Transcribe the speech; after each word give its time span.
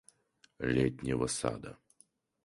Летнего 0.57 1.27
Сада. 1.27 1.77